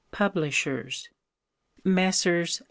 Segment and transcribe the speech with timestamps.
[0.09, 1.09] Publishers.
[1.85, 2.59] Messrs.